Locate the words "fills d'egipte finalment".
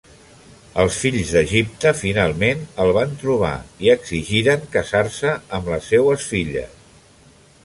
1.01-2.63